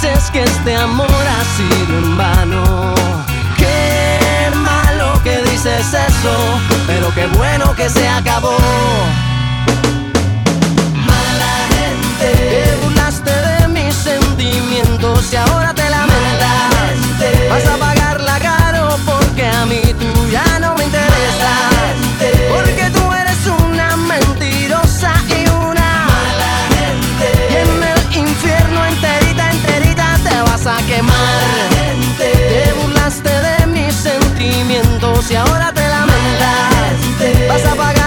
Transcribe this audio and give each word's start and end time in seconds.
dices 0.00 0.30
que 0.30 0.42
este 0.44 0.76
amor 0.76 1.08
ha 1.10 1.44
sido 1.56 1.98
en 1.98 2.16
vano. 2.16 2.94
Qué 3.56 4.50
malo 4.54 5.20
que 5.24 5.42
dices 5.42 5.92
eso, 5.92 6.60
pero 6.86 7.12
qué 7.14 7.26
bueno 7.38 7.74
que 7.74 7.88
se 7.88 8.08
acabó. 8.08 8.56
Mala 10.94 11.54
gente, 11.74 12.32
te 12.32 12.76
burlaste 12.84 13.30
de 13.30 13.68
mis 13.68 13.94
sentimientos 13.94 15.32
y 15.32 15.36
ahora 15.36 15.74
te 15.74 15.88
lamentas. 15.90 16.94
Vas 17.50 17.66
a 17.66 17.76
y 35.30 35.34
ahora 35.34 35.72
te 35.72 35.86
lamentas. 35.86 37.48
Vas 37.48 37.64
a 37.64 37.74
pagarla 37.74 37.97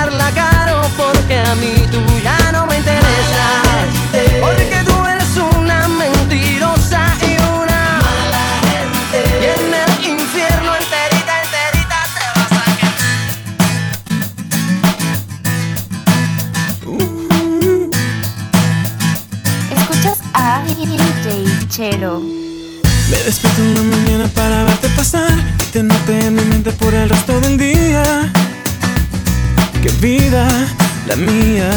la 30.32 31.16
mía. 31.18 31.70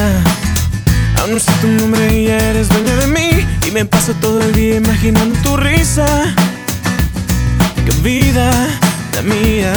Aún 1.19 1.33
no 1.33 1.41
sé 1.41 1.51
tu 1.61 1.67
nombre 1.67 2.07
y 2.15 2.27
ya 2.27 2.37
eres 2.37 2.69
dueña 2.69 2.95
de 2.97 3.07
mí. 3.09 3.47
Y 3.67 3.71
me 3.73 3.85
paso 3.85 4.13
todo 4.21 4.41
el 4.41 4.53
día 4.53 4.77
imaginando 4.77 5.37
tu 5.43 5.57
risa. 5.57 6.07
Qué 7.85 7.91
vida 8.03 8.51
la 9.15 9.23
mía. 9.23 9.73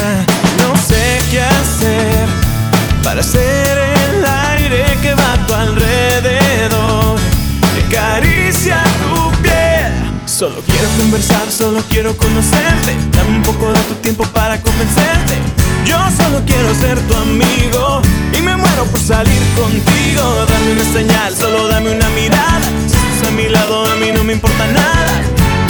No 0.59 0.75
sé 0.87 1.19
qué 1.31 1.41
hacer 1.41 2.27
para 3.03 3.23
ser 3.23 3.77
el 3.77 4.25
aire 4.25 4.85
que 5.01 5.13
va 5.15 5.33
a 5.33 5.47
tu 5.47 5.53
alrededor. 5.55 7.17
Que 7.73 7.97
acaricia 7.97 8.83
tu 9.01 9.31
piel. 9.41 9.91
Solo 10.27 10.61
quiero 10.67 10.87
conversar, 10.99 11.49
solo 11.49 11.81
quiero 11.89 12.15
conocerte. 12.15 12.95
Dame 13.11 13.37
un 13.37 13.43
poco 13.43 13.73
de 13.73 13.79
tu 13.81 13.95
tiempo 13.95 14.23
para 14.25 14.61
convencerte. 14.61 15.66
Yo 15.87 15.97
solo 16.17 16.43
quiero 16.45 16.75
ser 16.75 16.99
tu 17.07 17.15
amigo 17.15 18.01
y 18.37 18.41
me 18.41 18.57
muero 18.57 18.83
por 18.85 18.99
salir 18.99 19.41
contigo. 19.55 20.45
Dame 20.49 20.71
una 20.73 20.83
señal, 20.83 21.35
solo 21.35 21.67
dame 21.69 21.95
una 21.95 22.09
mirada. 22.09 22.61
Si 22.87 22.95
estás 22.95 23.29
a 23.29 23.31
mi 23.31 23.47
lado, 23.47 23.85
a 23.85 23.95
mí 23.95 24.11
no 24.13 24.23
me 24.23 24.33
importa 24.33 24.67
nada. 24.67 25.21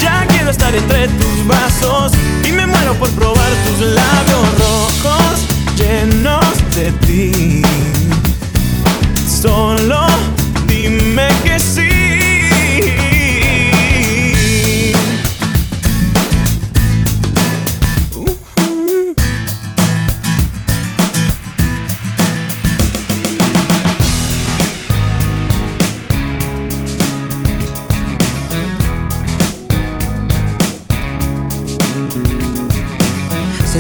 Ya 0.01 0.25
quiero 0.27 0.49
estar 0.49 0.73
entre 0.75 1.07
tus 1.09 1.45
brazos 1.45 2.13
y 2.43 2.51
me 2.51 2.65
muero 2.65 2.93
por 2.95 3.09
probar 3.11 3.51
tus 3.65 3.79
labios 3.79 4.45
rojos 4.57 5.35
llenos 5.77 6.75
de 6.75 6.91
ti. 7.05 7.61
Solo 9.27 10.06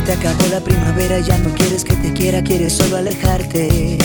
te 0.07 0.13
acabó 0.13 0.47
la 0.49 0.61
primavera, 0.61 1.19
ya 1.19 1.37
no 1.37 1.49
quieres 1.53 1.83
que 1.83 1.93
te 1.97 2.13
quiera, 2.13 2.41
quieres 2.41 2.71
solo 2.77 2.95
alejarte. 2.95 3.97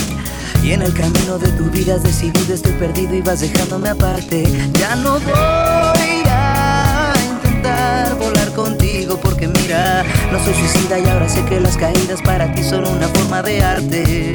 Y 0.60 0.72
en 0.72 0.82
el 0.82 0.92
camino 0.92 1.38
de 1.38 1.48
tu 1.52 1.66
vida 1.66 1.94
has 1.94 2.02
decidido 2.02 2.54
estoy 2.54 2.72
perdido 2.72 3.14
y 3.14 3.20
vas 3.20 3.40
dejándome 3.40 3.88
aparte. 3.88 4.42
Ya 4.80 4.96
no 4.96 5.20
voy 5.20 6.22
a 6.28 7.12
intentar 7.36 8.16
volar 8.16 8.52
contigo 8.52 9.16
porque 9.22 9.46
mira, 9.46 10.04
no 10.32 10.44
soy 10.44 10.54
suicida 10.54 10.98
y 10.98 11.08
ahora 11.08 11.28
sé 11.28 11.44
que 11.44 11.60
las 11.60 11.76
caídas 11.76 12.20
para 12.22 12.52
ti 12.52 12.64
son 12.64 12.84
una 12.84 13.06
forma 13.06 13.40
de 13.42 13.62
arte. 13.62 14.32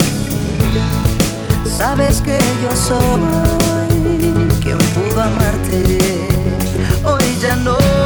Sabes 1.78 2.22
que 2.22 2.40
yo 2.64 2.74
soy 2.78 3.02
quien 4.62 4.78
pudo 4.78 5.22
amarte. 5.22 6.00
Hoy 7.04 7.38
ya 7.42 7.58
no. 7.58 7.97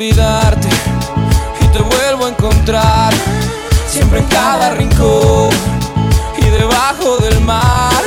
y 0.00 1.66
te 1.72 1.82
vuelvo 1.82 2.26
a 2.26 2.28
encontrar. 2.28 3.12
Siempre 3.88 4.20
en 4.20 4.26
cada 4.26 4.70
rincón 4.74 5.50
y 6.36 6.44
debajo 6.50 7.18
del 7.18 7.40
mar. 7.40 8.04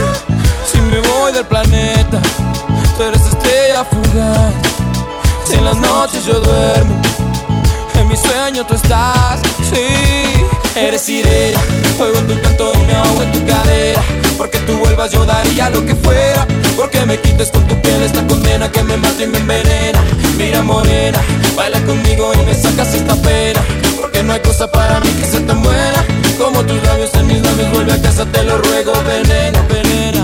Si 0.71 0.79
me 0.79 1.01
voy 1.01 1.33
del 1.33 1.45
planeta, 1.45 2.21
tú 2.95 3.03
eres 3.03 3.21
estrella 3.21 3.83
fugaz. 3.83 4.53
Si 5.45 5.55
en 5.55 5.65
las 5.65 5.77
noches 5.77 6.23
yo 6.23 6.39
duermo 6.39 7.01
mi 8.11 8.17
sueño 8.17 8.65
tú 8.65 8.75
estás, 8.75 9.39
sí. 9.69 9.85
Eres 10.75 11.01
sirena, 11.01 11.59
fuego 11.97 12.17
en 12.19 12.27
tu 12.27 12.41
canto, 12.41 12.73
me 12.85 12.93
ahogo 12.93 13.23
en 13.23 13.31
tu 13.31 13.45
cadera. 13.45 14.01
Porque 14.37 14.57
tú 14.59 14.73
vuelvas 14.77 15.11
yo 15.11 15.25
daría 15.25 15.69
lo 15.69 15.85
que 15.85 15.95
fuera. 15.95 16.45
Porque 16.75 17.05
me 17.05 17.17
quites 17.17 17.49
con 17.51 17.65
tu 17.67 17.81
piel 17.81 18.01
esta 18.01 18.25
condena 18.27 18.69
que 18.71 18.83
me 18.83 18.97
mata 18.97 19.23
y 19.23 19.27
me 19.27 19.37
envenena. 19.37 20.03
Mira 20.37 20.61
morena, 20.61 21.19
baila 21.55 21.79
conmigo 21.81 22.33
y 22.33 22.45
me 22.45 22.53
sacas 22.53 22.93
esta 22.93 23.15
pena. 23.15 23.61
Porque 23.99 24.23
no 24.23 24.33
hay 24.33 24.41
cosa 24.41 24.69
para 24.69 24.99
mí 24.99 25.09
que 25.19 25.25
sea 25.25 25.45
tan 25.45 25.61
buena 25.61 26.05
como 26.37 26.63
tus 26.65 26.83
labios 26.83 27.13
en 27.15 27.27
mis 27.27 27.41
labios. 27.41 27.71
Vuelve 27.71 27.93
a 27.93 28.01
casa, 28.01 28.25
te 28.25 28.43
lo 28.43 28.57
ruego, 28.57 28.93
venena, 29.03 29.61
venena. 29.69 30.20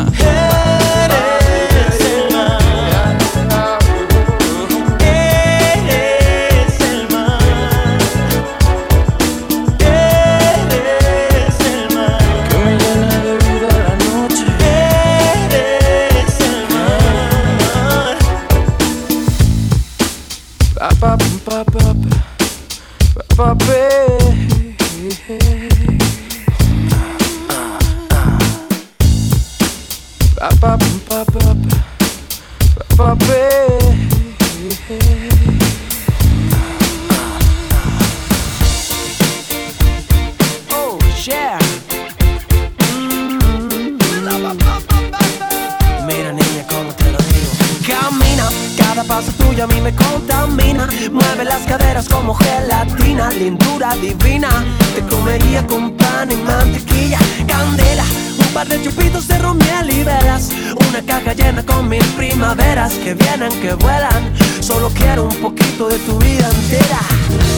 gelatina, 52.39 53.29
lindura 53.31 53.95
divina. 53.95 54.49
Te 54.95 55.01
comería 55.01 55.65
con 55.67 55.91
pan 55.91 56.31
y 56.31 56.35
mantequilla, 56.35 57.19
candela. 57.47 58.03
Un 58.39 58.53
par 58.53 58.67
de 58.67 58.81
chupitos 58.81 59.27
de 59.27 59.37
romiel 59.39 59.89
y 59.89 60.03
velas. 60.03 60.49
Una 60.89 61.01
caja 61.01 61.33
llena 61.33 61.63
con 61.63 61.87
mil 61.89 62.05
primaveras 62.15 62.93
que 62.93 63.13
vienen, 63.13 63.51
que 63.61 63.73
vuelan. 63.73 64.33
Solo 64.59 64.89
quiero 64.89 65.23
un 65.25 65.35
poquito 65.37 65.87
de 65.87 65.97
tu 65.99 66.17
vida 66.19 66.49
entera, 66.49 66.99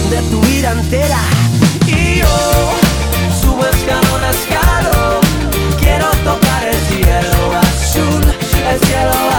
de 0.10 0.22
tu 0.30 0.42
vida 0.42 0.72
entera. 0.72 1.20
Y 1.88 2.20
yo 2.20 2.72
subo 3.42 3.66
escalón 3.66 4.24
a 4.24 4.30
escalón. 4.30 5.22
Quiero 5.80 6.08
tocar 6.24 6.68
el 6.68 6.80
cielo 6.88 7.58
azul, 7.62 8.24
el 8.72 8.80
cielo 8.88 9.12
azul. 9.12 9.39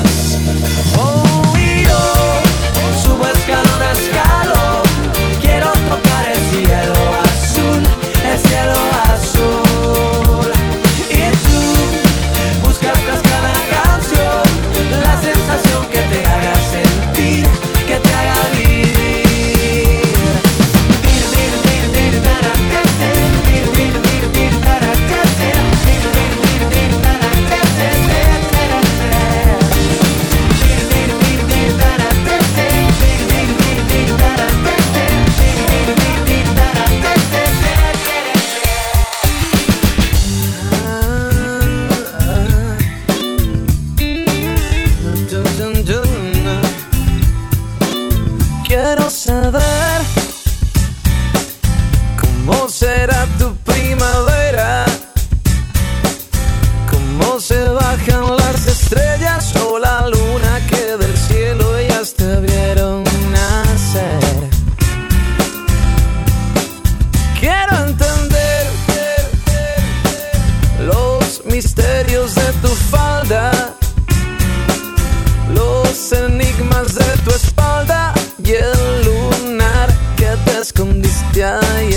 yeah. 81.41 81.90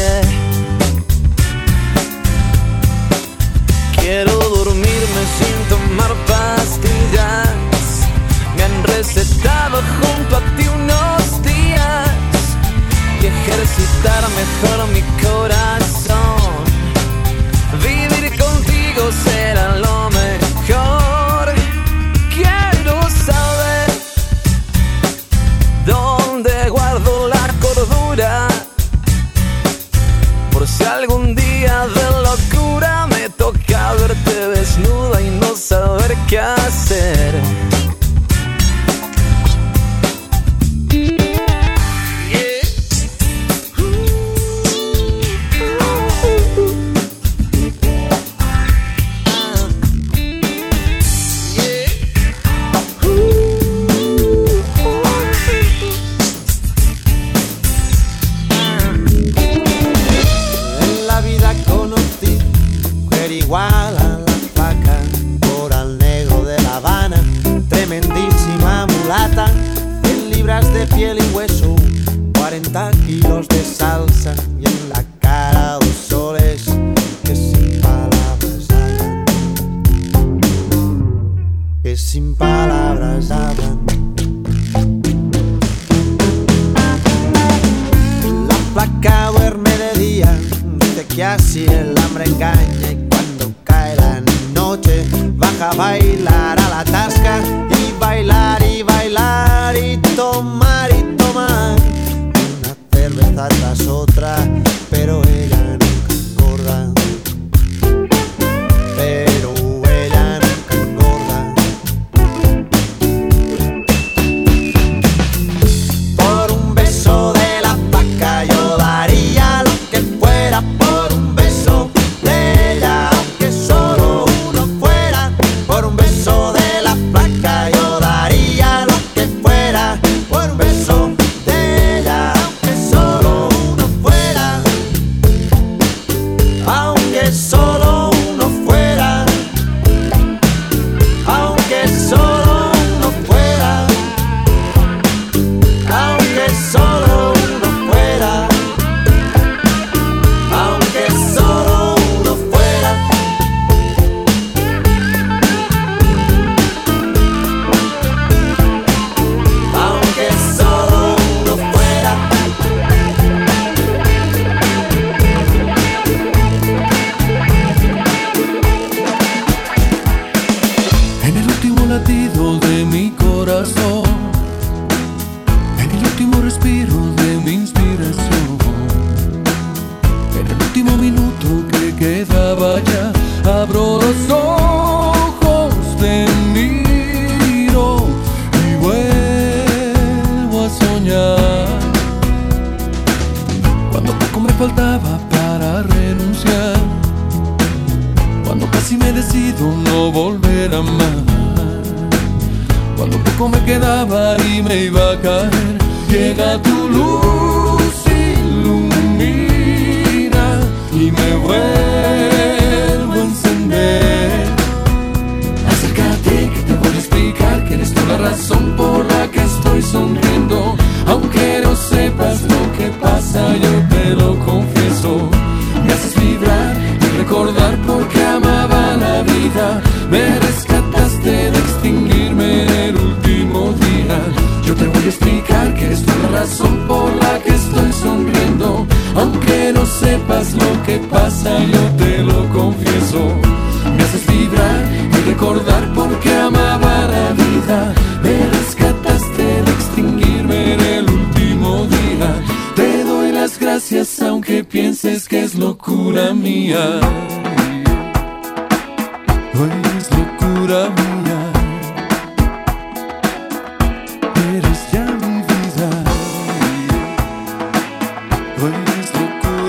que 91.15 91.23
así 91.23 91.65
el 91.67 91.97
hambre 91.99 92.25
engaña 92.25 92.91
y 92.91 93.09
cuando 93.09 93.53
cae 93.63 93.95
la 93.97 94.21
noche 94.53 95.05
baja 95.37 95.71
a 95.71 95.75
bailar 95.75 96.59
a 96.59 96.69
la 96.69 96.85
tarde. 96.85 97.14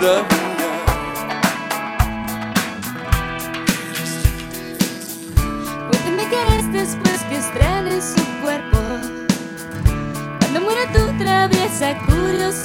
locura. 0.06 0.28
Cuéntame 5.90 6.18
me 6.18 6.30
quedas 6.30 6.72
después 6.72 7.24
que 7.30 7.38
estrene 7.38 8.02
su 8.02 8.24
cuerpo. 8.42 8.78
Cuando 10.40 10.62
muera 10.62 10.92
tu 10.94 11.18
traviesa 11.18 11.98
curiosidad. 12.06 12.65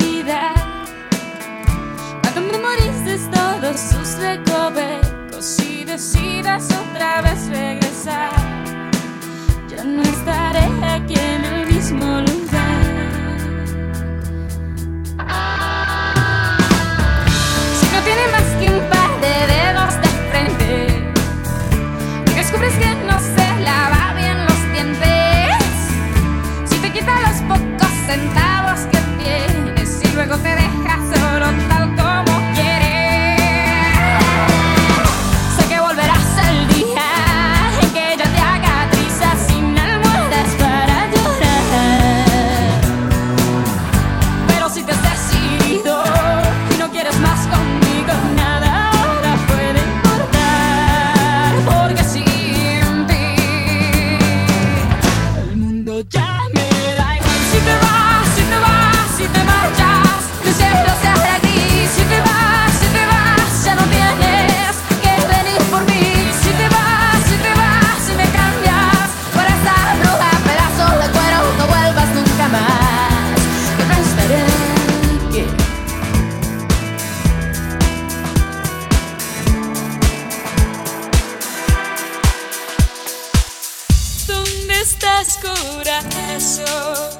das 85.20 85.37
corazón. 85.37 87.18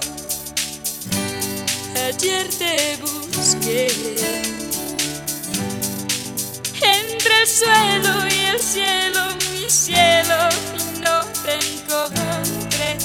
Ayer 2.07 2.49
te 2.59 2.97
busqué 2.97 3.89
entre 6.81 7.43
el 7.43 7.47
suelo 7.47 8.27
y 8.27 8.41
el 8.53 8.59
cielo, 8.59 9.21
mi 9.53 9.69
cielo, 9.69 10.49
y 10.79 11.01
no 11.01 11.21
te 11.45 11.55
encontré. 11.55 12.97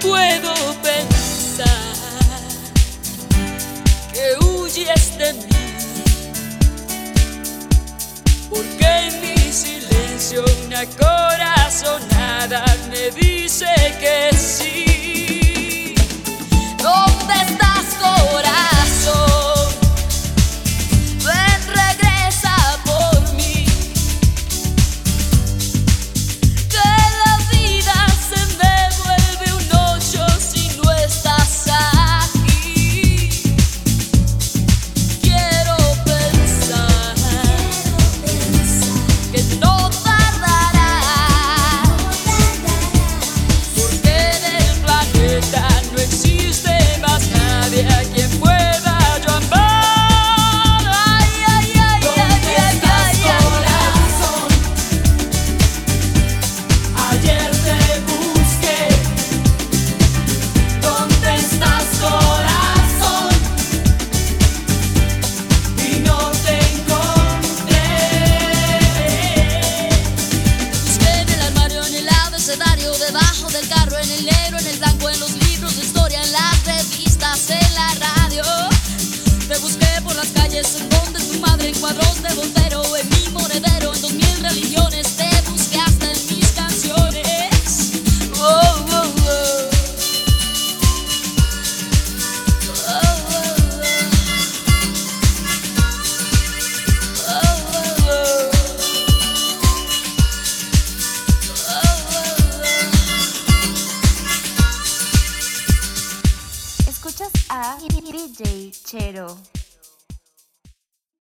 Puedo 0.00 0.73
reacciona 10.24 10.86
corazonada 10.98 12.64
me 12.88 13.10
dice 13.10 13.66
que 14.00 14.34
sí. 14.36 15.94
¿Dónde 16.78 17.34
estás 17.46 17.94
corazón? 18.00 18.73